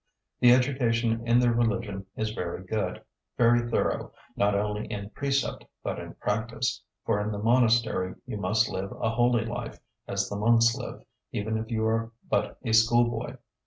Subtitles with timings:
[0.39, 3.03] The education in their religion is very good,
[3.37, 8.67] very thorough, not only in precept, but in practice; for in the monastery you must
[8.67, 13.37] live a holy life, as the monks live, even if you are but a schoolboy.